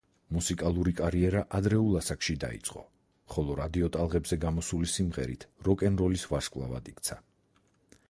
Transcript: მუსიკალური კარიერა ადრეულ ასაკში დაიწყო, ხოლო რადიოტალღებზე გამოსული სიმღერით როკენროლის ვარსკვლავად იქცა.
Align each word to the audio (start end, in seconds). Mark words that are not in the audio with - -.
მუსიკალური 0.35 0.93
კარიერა 0.99 1.43
ადრეულ 1.59 1.99
ასაკში 1.99 2.37
დაიწყო, 2.45 2.83
ხოლო 3.35 3.59
რადიოტალღებზე 3.61 4.41
გამოსული 4.49 4.93
სიმღერით 4.97 5.49
როკენროლის 5.71 6.29
ვარსკვლავად 6.35 6.95
იქცა. 6.95 7.25